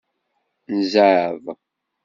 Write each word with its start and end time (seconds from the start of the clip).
Nezɛeḍ. 0.77 1.45